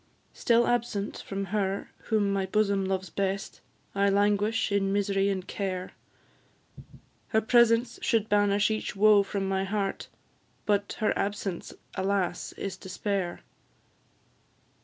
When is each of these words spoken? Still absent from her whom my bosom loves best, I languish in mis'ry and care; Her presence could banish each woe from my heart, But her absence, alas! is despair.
Still 0.33 0.65
absent 0.65 1.19
from 1.21 1.45
her 1.53 1.91
whom 2.05 2.33
my 2.33 2.47
bosom 2.47 2.85
loves 2.85 3.11
best, 3.11 3.61
I 3.93 4.09
languish 4.09 4.71
in 4.71 4.91
mis'ry 4.91 5.29
and 5.29 5.45
care; 5.47 5.91
Her 7.27 7.41
presence 7.41 7.99
could 7.99 8.27
banish 8.27 8.71
each 8.71 8.95
woe 8.95 9.21
from 9.21 9.47
my 9.47 9.63
heart, 9.63 10.07
But 10.65 10.93
her 11.01 11.15
absence, 11.15 11.71
alas! 11.93 12.51
is 12.53 12.77
despair. 12.77 13.41